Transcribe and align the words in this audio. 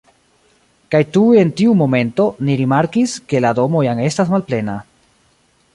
Kaj 0.95 1.01
tuj 1.17 1.27
en 1.41 1.51
tiu 1.61 1.75
momento 1.81 2.25
ni 2.47 2.57
rimarkis, 2.63 3.15
ke 3.33 3.45
la 3.47 3.53
domo 3.61 3.87
jam 3.89 4.05
estas 4.11 4.35
malplena 4.37 4.79